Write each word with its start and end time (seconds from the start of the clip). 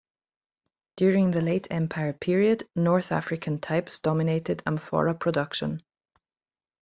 During 0.97 1.29
the 1.29 1.41
late 1.41 1.67
empire 1.69 2.11
period, 2.13 2.67
north-African 2.75 3.59
types 3.59 3.99
dominated 3.99 4.63
amphora 4.65 5.13
production. 5.13 5.83